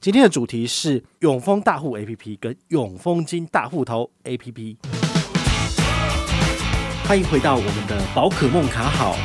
[0.00, 4.76] 今天的主题是永丰大户 APP 跟永丰金大户头 APP。
[7.04, 9.16] 欢迎回到我们的宝可梦卡好，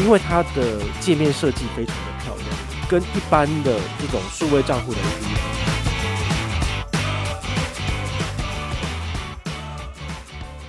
[0.00, 2.48] 因为它的界面设计非常的漂亮，
[2.88, 5.38] 跟一般的这种数位账户的 APP。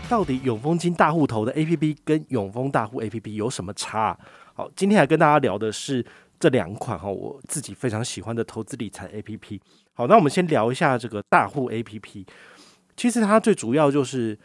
[0.08, 4.16] 到底永丰金大户头的 APP 跟永丰大户 APP 有什么差？
[4.54, 6.06] 好，今天来跟大家聊的是。
[6.42, 9.60] 这两款哈，我自己非常喜欢的投资理财 APP。
[9.94, 12.26] 好，那我们先聊一下这个大户 APP。
[12.98, 14.36] 其实它最主要就是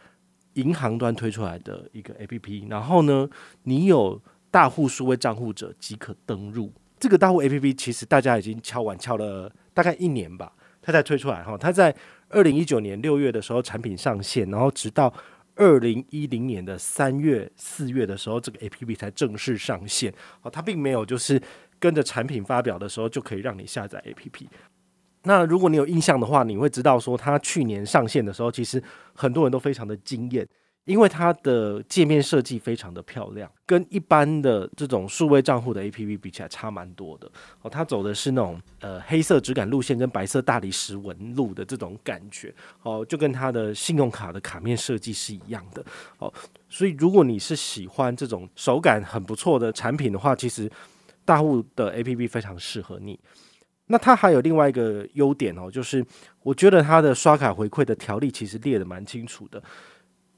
[0.53, 2.69] 银行端推出来的一个 APP。
[2.69, 3.27] 然后呢，
[3.63, 4.21] 你有
[4.51, 7.75] 大户数位账户者即可登入这个大户 APP。
[7.75, 11.57] 其实大家已经敲碗敲了大概一年吧，它才推出来哈。
[11.57, 11.93] 它在
[12.29, 15.11] 二零一九年六月的时候产品上线，然后直到
[15.55, 20.13] 二零一零年的三月、四月的时候，这个 APP 才正式上线。
[20.43, 21.41] 哦，它并没有就是。
[21.79, 24.47] 跟着产品发表的时候，就可以让你下载 APP。
[25.23, 28.81] 那如果你有印象的话，你会知道说，它去年上线的时候，其实
[29.13, 30.47] 很多人都非常的惊艳，
[30.85, 37.29] 因为它的界面设计非常的漂亮，跟一般的这种数位账户的 APP 比起来差蛮多的。
[37.61, 45.83] 哦，它走的是那种呃黑色质感路线跟白色大理石纹路的这种感觉，哦，就跟它的信用卡的卡面设计是一样的。
[46.19, 46.33] 哦，
[46.69, 50.71] 所以如果你是喜欢这种手感很不错的产品的话，其实。
[51.27, 53.19] 大户的 APP 非常适合你。
[53.87, 56.05] 那它还有另外一个优点哦，就是
[56.41, 59.61] 我觉得它的刷卡回馈的条例其实列得蛮清楚的。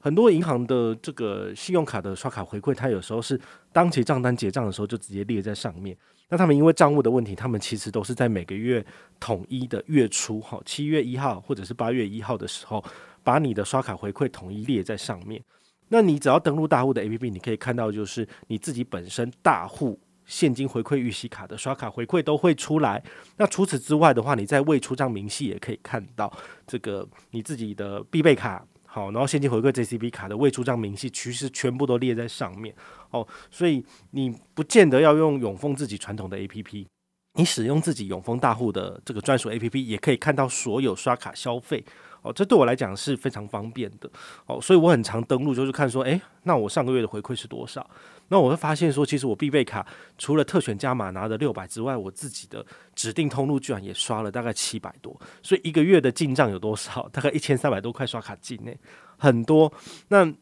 [0.00, 3.40] 很多银行的这个信用卡的刷卡回馈，它有时候是
[3.72, 5.96] 当期账单结账的时候就直接列在上面。
[6.28, 8.84] 那他们因为账务的问题，他们其实都是在每个月
[9.20, 12.82] 统一的月初，哈，七月一号或者是八月一号的时候，
[13.22, 15.40] 把你的刷卡回馈统一列在上面。
[15.88, 19.98] 那你只要登录大户的 APP，你可以看到就是你自己本身大户。
[20.30, 23.02] 现金回馈预习卡的刷卡回馈都会出来。
[23.36, 26.32] 那除此之外的话，你在未出账明细也可以看到
[26.68, 32.72] 这个你自己的必备卡，好，然后现金回馈 JCB 卡的未出账明细，其实全部都列在上面
[33.10, 33.26] 哦。
[33.50, 36.86] 所以你不见得要用永丰自己传统的 APP，
[37.34, 41.84] 你使用自己永丰大户的这个专属 APP，也可以看到所有刷卡消费。
[42.22, 44.10] 哦，这对我来讲是非常方便的。
[44.44, 47.88] 哦，所以我很常登录，就是看说，诶，那我上个月的回馈是多少？
[48.30, 49.86] 那我会发现说，其实我必备卡
[50.16, 52.64] 除了特选加码拿的六百之外，我自己的
[52.94, 55.14] 指定通路居然也刷了大概七百多。
[55.42, 57.08] 所以一个月的进账有多少？
[57.12, 58.72] 大概一千三百多块刷卡进呢，
[59.18, 59.70] 很多。
[60.08, 60.32] 那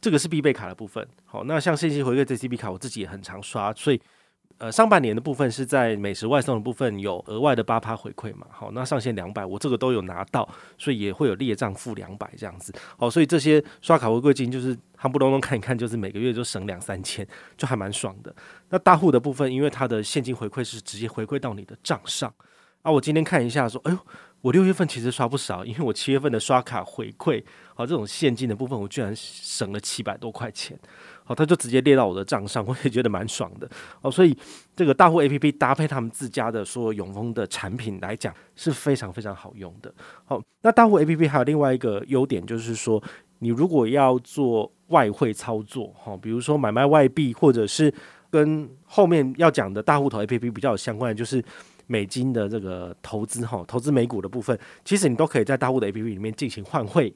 [0.00, 1.04] 这个是必备卡的部分。
[1.24, 4.00] 好，那像信息回馈 JCB 卡，我自己也很常刷，所以。
[4.58, 8.44] 呃，上半年的部分是在美食外送的部分有额外的八趴回馈嘛？
[8.50, 12.72] 好，那上限两百，我这个都有拿到，所以也会有列账负两百这样子。
[12.96, 17.24] 好，所以这些刷卡回馈金就是夯不隆咚看一看，就是每个月就省两三千，
[17.56, 18.34] 就还蛮爽的。
[18.70, 22.34] 那大户的部分，因为它的现金回馈是直接回馈到你的账上
[22.82, 22.90] 啊。
[22.90, 23.98] 我今天看一下说，哎呦，
[24.40, 27.42] 我六月份其实刷不少，因为我七月份的刷卡回馈，
[27.74, 30.78] 好，这种现金的部分，我居然省了七百多块钱。
[31.24, 33.68] 好，他就直接列到我的账上，我也觉得蛮爽的
[34.00, 34.10] 哦。
[34.10, 34.34] 所以
[34.74, 39.92] 这个大户 APP 搭配他们自家的所有永丰的产品来讲是非常非常好用的。
[40.24, 43.02] 好，那大户 APP 还有另外一个优点，就是说
[43.40, 47.92] 你如果要做外汇操作，哈，比如说买卖外币，或者是
[48.30, 51.44] 跟后面要讲的大户头 APP 比较相关的，就是
[51.88, 57.12] 美金的这个投资，哈，投资美股的部分，其实你都可以在大户的 APP 里面进行换汇。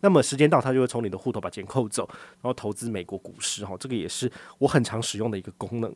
[0.00, 5.94] 那么时间到，它就会从你的户头把钱扣走，然后投资美国股市，哈，这个也是我很常使用的一个功能。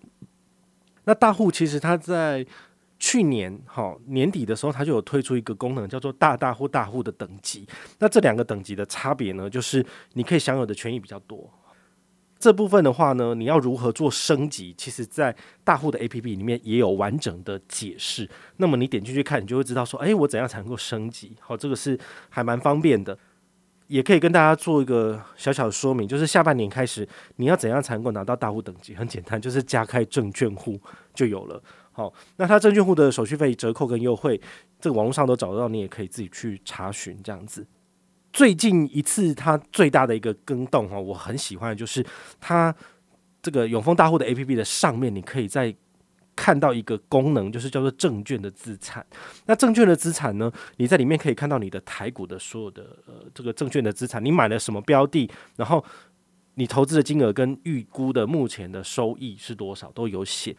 [1.04, 2.46] 那大户其实他在
[2.98, 7.66] 去年哈年底的时候，他就有推出一个功能，叫做大大户大户的等级。
[7.98, 11.48] 那这两个等级的差别呢，就是你可以享有的权益比较多。
[12.42, 15.32] 这部分的话呢，你要如何做升级，其实在
[15.62, 18.28] 大户的 APP 里面也有完整的解释。
[18.56, 21.36] 那么你点进去看，你就会知道说，诶，我怎样才能够升级？
[21.38, 21.96] 好，这个是
[22.28, 23.16] 还蛮方便的。
[23.86, 28.96] 也可以跟大家做一个小小的说明，就是下半年开始，你要怎样才能够拿到大户等级？
[28.96, 30.80] 很简单，就是加开证券户
[31.14, 31.62] 就有了。
[31.92, 34.40] 好，那它证券户的手续费折扣跟优惠，
[34.80, 37.64] 这个网络上都找得到，你也可以自己去查询这样子。
[38.32, 42.04] 最近一次它最大的一个更动哈，我很喜欢的就是
[42.40, 42.74] 它
[43.42, 45.74] 这个永丰大户的 APP 的上面，你可以在
[46.34, 49.04] 看到一个功能，就是叫做证券的资产。
[49.44, 55.84] 那证券的资产呢，你在里面可以看到你的台股的所有的呃这个证券的资产，你买了什么标的，然后
[56.54, 60.56] 你投资的金额跟预估的目前的收益是多少都有写。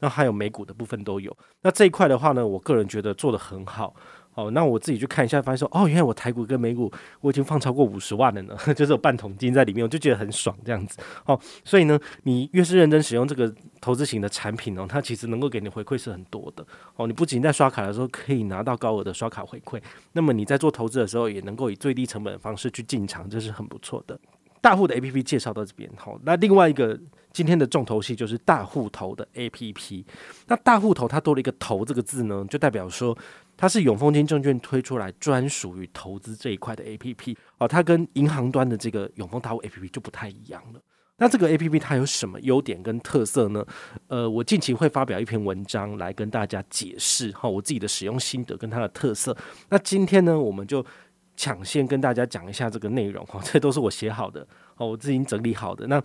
[0.00, 1.34] 那还有美股的部分都有。
[1.62, 3.94] 那这一块的话呢，我个人觉得做得很好
[4.36, 6.92] 哦，那我自己去看一下，发现说，哦，原来我台股跟美股
[7.22, 10.98] 我已经放超过五十万了呢， 就是有半桶金在里面，我就觉得很爽这样子。
[11.24, 16.62] 哦，所以呢，你越是认真使用这个投资型的产品哦，它其实能够给你回馈是很多的。
[16.96, 19.80] 哦，你不仅在刷卡的时候可以拿到高额的刷卡回馈，
[20.12, 24.18] 那么你在做投资的时候也能够以最低成本的方式去进场，这是很不错的。
[24.60, 26.98] 大户的 APP 介绍到这边，好，那另外一个
[27.36, 30.02] 今天的重头戏就是大户头的 APP。
[30.46, 33.14] 那大户头它多了一个“头”这个字呢，就代表说。
[33.58, 40.80] 它是永丰金证券推出来专属于投资这一块的 APP 哦，它跟银行端的这个永丰大户 APP 就不太一样了。
[41.16, 43.64] 那这个 APP 它有什么优点跟特色呢？
[44.08, 49.34] 呃，我近期会发表一篇文章来跟大家解释哈，我自己的使用心得跟它的特色。
[49.70, 50.84] 那今天呢，我们就
[51.34, 54.46] 抢先跟大家讲一下这个内容哈，这都是我写好的
[54.76, 55.86] 哦，我自己整理好的。
[55.86, 55.98] 那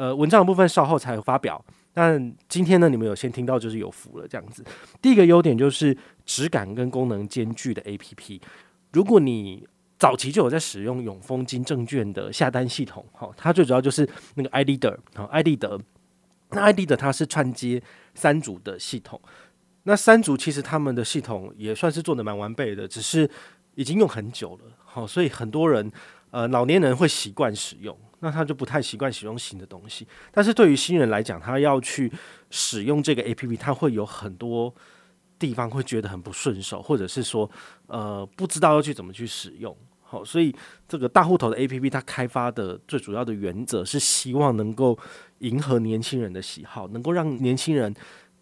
[0.00, 1.62] 呃，文章的部分稍后才有发表。
[1.92, 4.64] 但今天呢，你们有先听到就是有福了这样子。
[5.02, 5.94] 第一个优点就是
[6.24, 8.40] 质感跟功能兼具的 APP。
[8.92, 9.68] 如果你
[9.98, 15.78] 早期就有在使用永丰金证券的下单系统，哈，它最主要就是那个 iLeader，好，iLeader，
[16.52, 17.82] 那 iLeader 它是串接
[18.14, 19.20] 三组的系统。
[19.82, 23.28] 那三组其实他们的系统也算是做得蛮完备的，只是
[23.74, 25.92] 已经用很久了，好，所以很多人
[26.30, 27.94] 呃老年人会习惯使用。
[28.22, 32.12] 那他就不太习惯使用新的东西，但是对于新人来讲，他要去
[32.50, 34.74] 使用这个 APP，他会有很多
[35.38, 37.50] 地方会觉得很不顺手，或者是说，
[37.86, 39.74] 呃，不知道要去怎么去使用。
[40.02, 40.54] 好，所以
[40.86, 44.98] 这个大户头的 APP，它开发的最主要的原则是希望能够
[45.38, 47.94] 迎合年轻人的喜好，能够让年轻人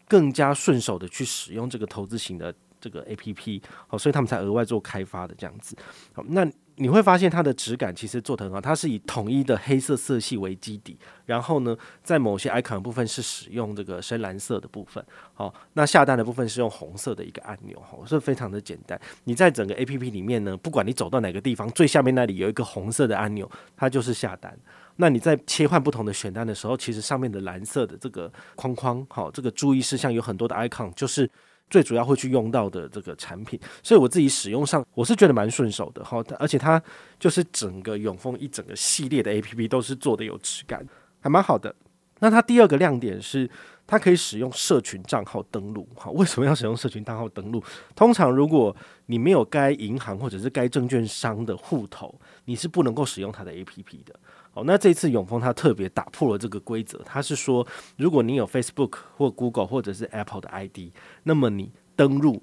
[0.08, 3.62] 更加顺手的去使用这个投资型的这个 APP。
[3.86, 5.76] 好，所以他们才额外做开发的这样子。
[6.12, 6.44] 好，那。
[6.78, 10.96] 你会发现它的质感其实做得很好，它是以统一的黑色色系为基底，
[11.26, 15.04] 然后呢，在某些 icon 部分是使用这个深蓝色的部分，
[15.34, 18.98] 好，那下单的部分是用红色的一个按钮，哈，是非常的简单。
[19.24, 24.56] 你在整个 APP 里面呢，不管你走到哪个地方，最下面那里有一个红色的按钮，它就是下单。
[24.96, 31.28] 那你在切换不同的选单的时候，其实上面的蓝色的这个框框，好，这个注意事项有很多的 icon，就是。
[31.70, 36.82] 最主要会去用到的这个产品，所以我自己使用上我是觉得蛮顺手的哈，而且它
[37.18, 40.86] 就是整个永丰一整个系列的 APP 都是做的有质感，
[41.20, 41.74] 还蛮好的。
[42.20, 43.48] 那它第二个亮点是
[43.88, 47.60] 它可以使用社群账号登录，哈，为什么要使用社群账号登录？
[47.96, 48.76] 通常如果
[49.06, 52.14] 你没有该银行或者是该证券商的户头，
[52.44, 54.14] 你是不能够使用它的 APP 的。
[54.50, 60.92] 好，那这次永丰它特别打破了这个规则，它是说，如果你有 Facebook 或 Google 或者是 Apple 的 ID，
[61.22, 62.42] 那么你登录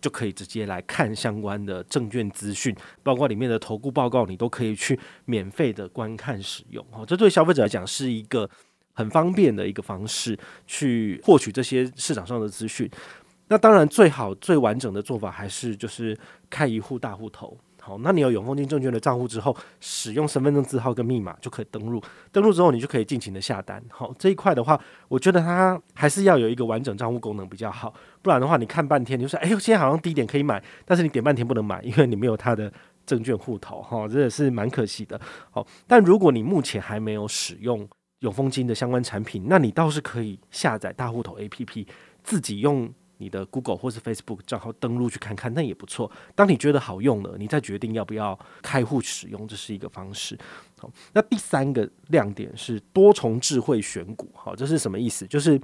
[0.00, 6.86] 就可以直接来看相关的证券资讯，包括里面的投顾报告，你都可以去免费的观看使用。
[6.92, 8.48] 好，这对消费者来讲是一个
[8.94, 12.90] 很方便的一个方式，去获取这些市场上的资讯。
[13.48, 16.18] 那当然，最好最完整的做法还是就是
[16.48, 17.54] 开一户大户头。
[17.78, 22.02] 好，那你有永丰金证券的账户之后，使用身份证字号跟密码就可以登录。
[22.32, 23.84] 登录之后，你就可以尽情的下单。
[23.90, 27.92] 好，这一块的话，我觉得它还是要有一个完整账户功能比较好。
[28.22, 32.72] 不然的话，你看半天，你就说，哎呦，现在好像低点可以买，但是你点半天不能买，因为你没有它的
[33.04, 33.82] 证券户头。
[33.82, 35.20] 哈，这也是蛮可惜的。
[35.50, 37.86] 好，但如果你目前还没有使用
[38.24, 41.86] 永丰金的相关产品，那你倒是可以下载大户头 APP，
[42.22, 42.92] 自己用。
[43.18, 46.10] 你的 Google 或是 Facebook 账号登录去看看，那也不错。
[46.34, 50.36] 当你觉得好用了，你再决定要不要开户使用，这是一个方式。
[50.76, 54.28] 好，那第三个亮点是多重智慧选股。
[54.34, 55.24] 好，这是什么意思？
[55.28, 55.58] 就是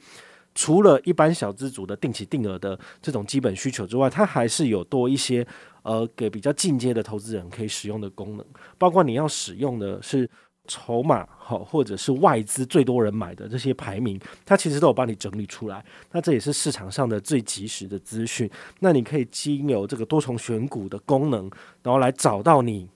[0.54, 5.44] 除了一般小资族的定期定额的这种基本需求之外，它还是有多一些
[5.82, 8.46] 呃给比较进阶的投资人可以使用的功能，
[8.78, 10.30] 包括你要使用的是。
[10.70, 15.84] 筹码好，或者是外资最多人买的这些排名，它其实都有帮你整理出来。
[16.12, 18.48] 那这也是市场上的最及时的资讯。
[18.78, 21.50] 那你可以经由这个多重选股的功能，
[21.82, 22.88] 然后来找到你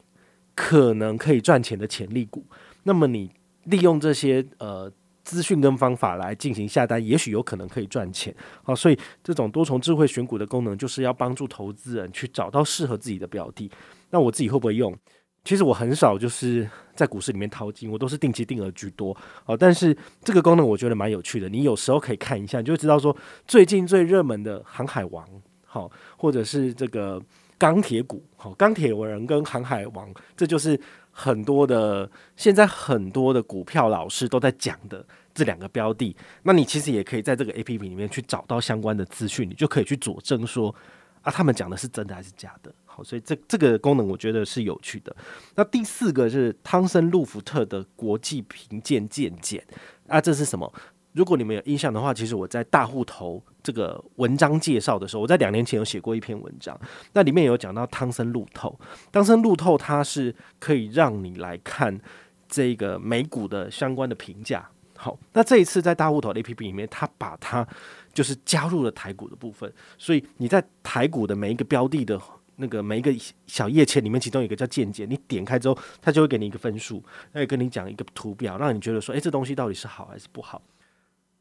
[0.54, 2.45] 可能可以赚钱的潜力股。
[2.85, 3.28] 那么你
[3.64, 4.88] 利用这些呃
[5.25, 8.33] 资讯跟方法来进行下单，也许有可能可以赚钱。
[8.62, 13.69] 好，所以这种多重智慧选股的功能，就是要帮助投资人去找到适合自己的标的。
[14.11, 14.97] 那我自己会不会用？
[15.44, 19.54] 其实我很少就是在股市里面淘金，我都是定期定额居多哦。
[19.54, 23.14] 但是这个功能我觉得蛮有趣的，你有时候可以看一下，你就会知道说
[23.46, 25.22] 最近最热门的航海王，
[25.66, 27.22] 好，或者是这个
[27.58, 36.16] 钢铁股，好，钢铁人跟航海王，这就是很多的现在很多的股票老师都在讲的这两个标的。
[36.42, 40.74] 那你其实也可以在这个 APP 里面去找到相关的资讯，你就可以去佐证说
[41.20, 42.74] 啊，他们讲的是真的还是假的。
[42.94, 45.14] 好，所以这这个功能我觉得是有趣的。
[45.56, 49.60] 那第四个是汤森路福特的国际评鉴鉴检
[50.06, 50.72] 啊，这是什么？
[51.10, 56.78] 如果你们有印象的话，其实我在大户头这个文章介绍的时候，我在两年前有写过一篇文章，
[57.12, 58.78] 那里面有讲到汤森路透。
[59.10, 62.00] 汤森路透它是可以让你来看
[62.48, 64.68] 这个美股的相关的评价。
[64.96, 67.66] 好，那这一次在大户头 APP 里面，它把它
[68.12, 72.20] 就是加入了台股的部分，所以你在台股的每一个标的的
[72.56, 73.12] 那个每一个
[73.46, 80.62] 小页签里面，其中有一个叫见解，你点开之后，它就会给你一个分数，它会跟你讲一个图表，让你觉得说，诶，这东西到底是好还是不好？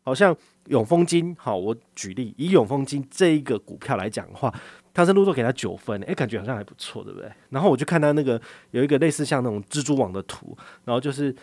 [0.04, 0.36] 好像
[0.68, 4.54] 永丰金，好，我举例以永丰金这一个股票来讲的话，
[4.94, 7.32] 汤森路透给它九分，诶，感觉好像还不错，对不对？
[7.50, 8.42] 然后我就看到那个
[8.72, 11.36] 有一个类似像那种蜘蛛网的图，然后就是。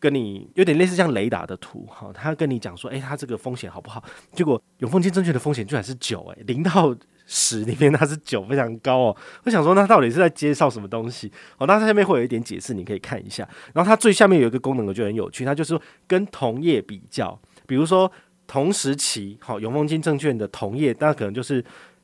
[0.00, 4.02] 跟你有点类似像雷达的图，哈，他跟你讲说，诶、欸，他这个风险好不好？
[4.32, 9.16] 结果永丰金证券的风险居然是九，诶，零到十里面它是九，非常高哦。
[9.44, 11.30] 我想说，那到底是在介绍什么东西？
[11.58, 13.46] 哦，那它下面会有一点解释，你可以看一下。
[13.74, 15.78] 然后它最下面有一个功能，我觉得很有趣，它就是
[16.08, 18.10] 跟同业比较，比如说
[18.46, 21.62] 同时期，好，永丰金证券的同业，那可能就是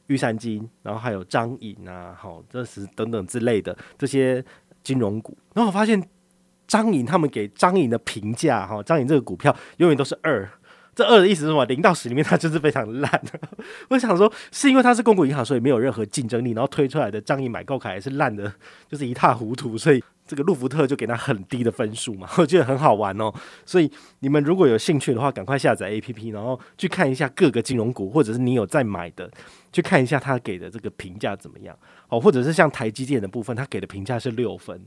[0.09, 4.45] 玉山金，然后还有张颖啊，好，这是等等之类的这些
[4.85, 5.37] 金融股。
[5.55, 6.01] 然后我发现。
[6.67, 10.49] 张颖他们给张颖的评价，哈，张颖这个股票永远都是二。
[10.95, 11.63] 这二的意思是什么？
[11.67, 13.23] 零到十里面它就是非常烂。
[13.91, 18.51] 我想说，是因为它是公股银行，所以没有任何竞争力，然后推出来的张颖买购卡也是烂的，
[18.89, 22.27] 就是一塌糊涂，所以这个路福特就给它很低的分数嘛。
[22.41, 23.31] 我觉得很好玩哦。
[23.67, 29.31] 所以你们如果有兴趣的话，赶快下载 APP，然后去看一下各个金融股，或者是你有在买的，
[29.71, 31.79] 去看一下它给的这个评价怎么样。
[32.09, 34.81] 哦，或者是像台积电的部分，它给的评价是六分，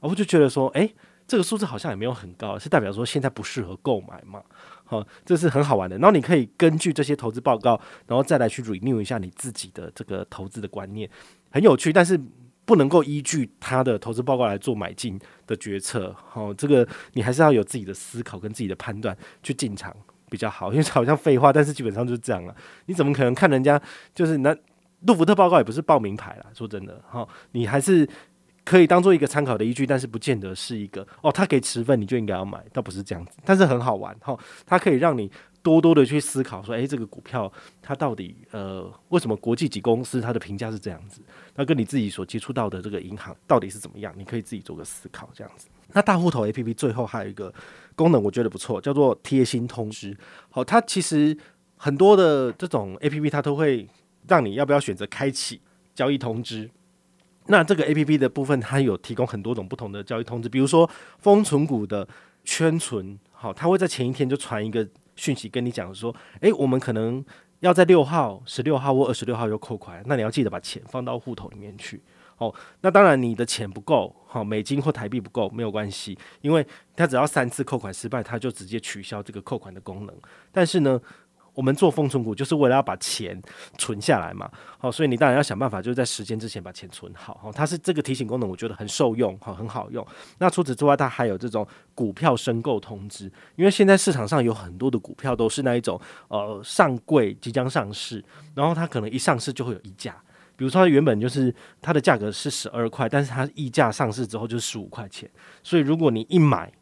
[0.00, 0.94] 我就觉得说，诶。
[1.26, 4.42] 这个数字好像也没有很高，是代表说现在不适合购买嘛？
[4.84, 5.96] 好，这是很好玩的。
[5.96, 11.08] 然后你可以根据这些投资报告，然后再来去 renew 一下你自己的这个投资的观念，
[11.50, 11.90] 很有趣。
[11.90, 12.20] 但是
[12.66, 16.14] 不能够依据他的投资报告来做买进的决策。
[16.28, 19.96] 好，这个你还是要有自己的思考跟自己的判断去进场
[20.28, 20.70] 比较好。
[20.72, 22.54] 因为好像废话，但是基本上就是这样了。
[22.84, 23.80] 你怎么可能看人家
[24.14, 24.54] 就是那
[25.06, 28.06] 路福特报告也不是报名牌啦，说真的，好，你还是。
[28.64, 31.30] 可以当做一个参考的依据，但是不见得是一个哦。
[31.30, 33.36] 他给十分，你就应该要买，倒不是这样子。
[33.44, 35.30] 但是很好玩哈、哦，它可以让你
[35.62, 37.52] 多多的去思考，说，诶，这个股票
[37.82, 41.20] 它到底呃，为什么国际级公司它的评价是这样子？
[41.54, 44.14] 那跟你自己所接触到的这个银行到底是怎么样？
[44.16, 45.68] 你可以自己做个思考，这样子。
[45.92, 47.52] 那大户头 APP 最后还有一个
[47.94, 50.16] 功能，我觉得不错，叫做贴心通知。
[50.48, 51.36] 好、它其实
[51.76, 53.86] 很多的这种 APP 它都会
[54.26, 55.60] 让你要不要选择开启
[55.94, 56.70] 交易通知。
[57.46, 62.06] 那这个 A P P 的部分，它有提供很多种不同的交易通知，比如说封存股的
[62.44, 64.86] 圈存，好，它会在前一天就传一个
[65.16, 67.24] 讯息跟你讲说，诶，我们可能
[67.60, 72.00] 要在六号、十六号或二十六号要扣款，那你要记得把钱放到户头里面去。
[72.36, 80.14] 哦，那当然你的钱不够，好，美金或台币不够没有关系，因为它只要三次扣款失败，它就直接取消这个扣款的功能。
[80.50, 81.00] 但是呢，
[81.54, 83.40] 我们做封存股就是为了要把钱
[83.78, 87.38] 存下来嘛，好，所以你当然要想办法，就是在时间之前把钱存好。
[87.40, 90.04] 好，它是这个提醒功能，我觉得很受用，好，很好用。
[90.38, 98.22] 那除此之外，它还有这种股票申购通知，因为现在市场上有很多的股票都是那一种，呃，上柜即将上市，
[98.54, 100.16] 然后它可能一上市就会有溢价，
[100.56, 105.30] 比如说它原本就是它的价格是十二块，但是它溢价上市之后就是十五块钱，
[105.62, 106.72] 所以如果你一买，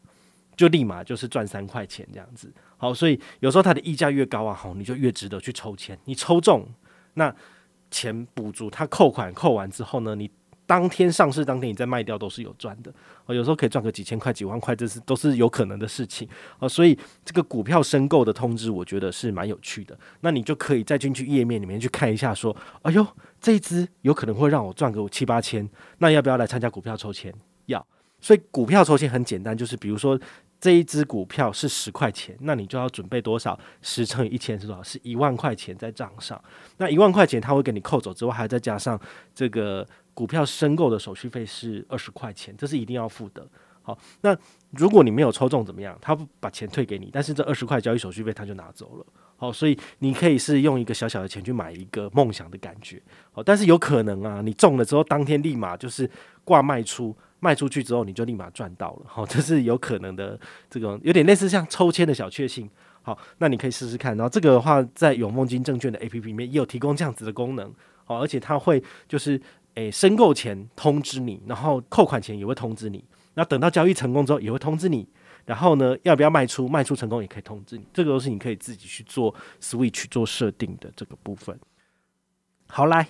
[0.55, 2.51] 就立马就是赚三块钱这样子。
[2.77, 5.97] 好，所以有时候它的溢价越高啊，好，你就越值得去抽签。
[6.05, 6.67] 你抽中，
[7.13, 7.33] 那
[7.89, 10.29] 钱补足，它扣款扣完之后呢，你
[10.65, 12.93] 当天上市当天你再卖掉都是有赚的。
[13.25, 16.27] 哦，有时候可以赚个几千块、几万块，这是都是有可能的事情。
[16.59, 19.97] 哦，所以这个股票申购的通知，我觉得是蛮有趣的。
[20.21, 23.05] 那你就可以再进去页面里面去看一下，说，哎呦，
[23.39, 25.69] 这一支有可能会让我赚个七八千，
[25.99, 27.33] 那要不要来参加股票抽签？
[27.67, 27.85] 要。
[28.23, 30.19] 所以股票抽签很简单，就是比如说。
[30.63, 33.59] 这一只股票是十块钱，那你就要准备多少？
[33.81, 34.81] 十乘以一千是多少？
[34.81, 36.41] 是一万块钱在账上。
[36.77, 38.97] 那一万块钱他会给你扣走之外，还再加上
[39.35, 43.45] 这个股票申购的手续费是二十块钱，这是一定要付的。
[43.81, 44.33] 好，那
[44.69, 45.97] 如果你没有抽中怎么样？
[46.01, 49.05] 他不把钱退给你，但是这二十块交易手续费他就拿走了。
[49.35, 53.03] 好，所以你可以是用一个小小的钱去买一个梦想的感觉。
[53.33, 56.09] 好，但是有可能啊，你中了之后当天立马就是
[56.45, 57.13] 挂卖出。
[57.43, 62.69] 卖出去之后，你就立马赚到了， 好，这是有可能的，这种有点类似像抽签的小确幸，
[63.01, 64.15] 好，那你可以试试看。
[64.15, 67.69] 然后这个的话，在永丰金证券的 APP 里面也有提供这样子的功能，
[68.05, 69.39] 好，而且它会就是
[69.73, 75.05] 诶申购前通知你，然后扣款前也会通知你，那等到交易成功之后也会通知你，
[75.45, 81.59] 然后呢要不要卖出，卖出成功也可以通知你，这个都是你可以自己去做 switch 做设定的这个部分。
[82.67, 83.07] 好，来。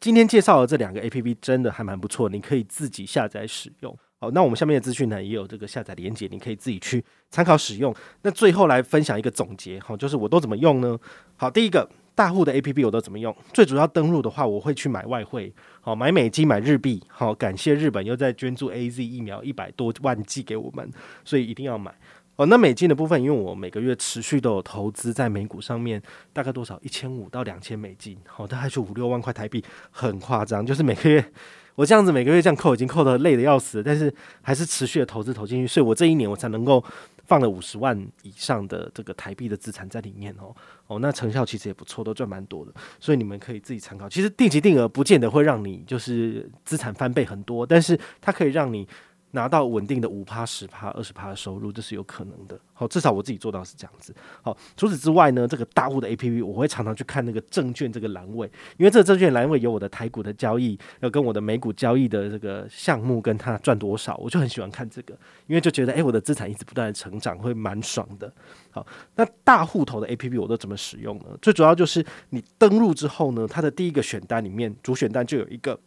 [0.00, 3.96] 今天介绍的这两个 APP 真的还蛮不错，你可以自己下载使用。
[4.20, 7.94] 好，那我们下面的资讯呢也有这个下载连接，你可以自己去参考使用。
[8.22, 10.98] 那最后来分享一个总结，好，就是我都怎么用呢？
[11.36, 13.34] 好，第一个大户的 APP 我都怎么用？
[13.52, 20.88] 最主要登录的话，我会去买外汇，好，买美金、买日币，好，感谢日本又在捐助 AZ 疫苗一百多万剂给我们，
[21.24, 21.92] 所以一定要买。
[22.38, 26.00] 哦，那美金的部分，因为我每个月持续都有投资在美股上面，
[26.32, 26.78] 大概多少？
[26.84, 31.32] 一千五到两千美金，好，大概就五六万块台币，很夸张，就是每个月。
[31.74, 36.84] 我这样子每个月这样扣，已经扣得累得要死，但是还是持续的投资投进去，所以我这一年我才能够
[37.26, 40.54] 放了五十万以上的这个台币的资产在里面哦
[40.86, 44.08] 哦，那成效其实也不错，都赚蛮多的，所以你们可以自己参考。
[44.08, 48.86] 其实定期定额不见得会让你就是资产翻倍很多，但是它可以让你。
[49.32, 52.58] 拿到稳定的五趴、十趴、二十趴的收入，这是有可能的。
[52.72, 54.14] 好，至少我自己做到是这样子。
[54.40, 65.12] 好，除此之外呢，这个大户的 APP 我会常常去看那个证券这个栏位，因为这个证券栏位有我的台股的交易，要跟我的美股交易的这个项目，跟它赚多少，我就很喜欢看这个，
[65.46, 68.32] 因为就觉得诶、我的资产一直不断的成长，会蛮爽的。
[68.70, 71.24] 好，那大户头的 APP 我都怎么使用呢？
[71.42, 75.78] 最主要就是你登录之后呢，它的第一个选单里面主选单就有一个。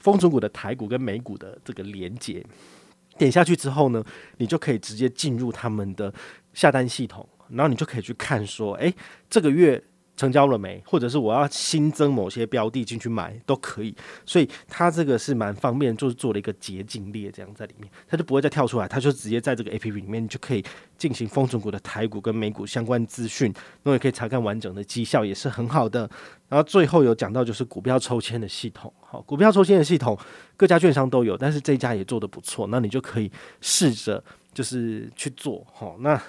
[0.00, 2.44] 丰存股的台股跟美股的这个连接，
[3.16, 4.04] 点下去之后呢，
[4.38, 6.12] 你就可以直接进入他们的
[6.52, 8.92] 下单系统，然后你就可以去看说，诶，
[9.30, 9.82] 这个月。
[10.16, 10.82] 成交了没？
[10.86, 13.94] 或者是我要新增某些标的进去买都可以，
[14.26, 20.62] 所以它这个是蛮方便，就是做了一个捷径列这样在里面，它就不会再跳出来，它就直接在这个 APP 里面就可以
[20.98, 23.52] 进行风存股的台股跟美股相关资讯，
[23.82, 26.08] 那也可以查看完整的绩效，也是很好的。
[26.48, 30.18] 然后最后有讲到就是股票抽签的系统，好，股票抽签的系统
[30.56, 36.20] 各家券商都有，但是这家也做的不错，那你就可以试着就是去做，好，那。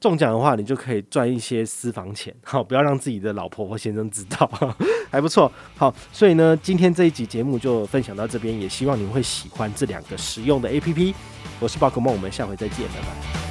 [0.00, 4.50] 中奖的话，你就可以赚一些私房钱， 好，不要让自己的老婆或先生知道，
[5.12, 5.50] 还不错。
[5.76, 11.14] 好，所以呢，今天这一集节目就分享到这边，也希望你会喜欢这两个实用的 APP。
[11.60, 13.49] 我是宝可梦，我们下回再见，拜拜。